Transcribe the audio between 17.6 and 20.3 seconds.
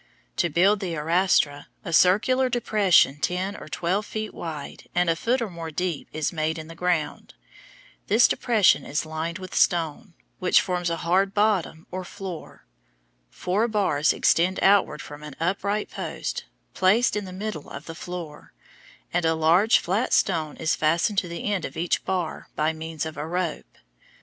of the floor, and a large flat